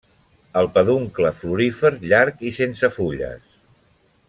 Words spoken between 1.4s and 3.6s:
florífer llarg i sense fulles.